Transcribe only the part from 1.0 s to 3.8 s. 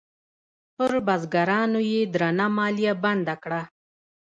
بزګرانو یې درنه مالیه بنده کړه.